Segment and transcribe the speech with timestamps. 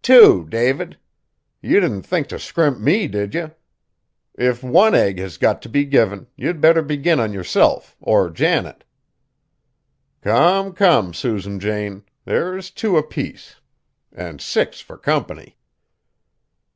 [0.00, 0.96] "Two, David!
[1.60, 3.50] You didn't think t' scrimp me, did you?
[4.36, 8.84] If one egg has got t' be given, you'd better begin on yourself, or Janet!"
[10.20, 13.56] "Come, come, Susan Jane; there is two apiece,
[14.12, 15.56] an' six fur company!"